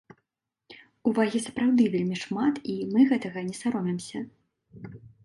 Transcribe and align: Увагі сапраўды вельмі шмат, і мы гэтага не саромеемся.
Увагі 1.11 1.41
сапраўды 1.47 1.85
вельмі 1.95 2.17
шмат, 2.23 2.57
і 2.73 2.79
мы 2.95 3.05
гэтага 3.13 3.45
не 3.51 3.55
саромеемся. 3.61 4.19